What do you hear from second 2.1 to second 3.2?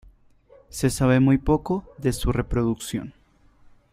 su reproducción.